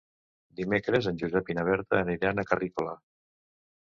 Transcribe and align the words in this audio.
Dimecres 0.61 1.09
en 1.11 1.21
Josep 1.23 1.53
i 1.55 1.57
na 1.59 1.67
Berta 1.67 1.99
aniran 2.07 2.41
a 2.41 2.47
Carrícola. 2.53 2.97